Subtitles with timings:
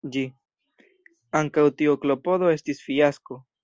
[1.41, 3.45] Ankaŭ tiu klopodo estis fiasko.